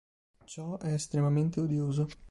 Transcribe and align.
Ciò 0.45 0.79
è 0.79 0.93
estremamente 0.93 1.59
odioso. 1.59 2.07